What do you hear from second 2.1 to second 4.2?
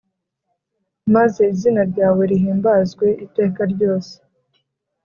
rihimbazwe iteka ryose